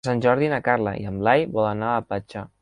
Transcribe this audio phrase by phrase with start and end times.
[0.01, 2.47] Per Sant Jordi na Carla i en Blai volen anar a la platja.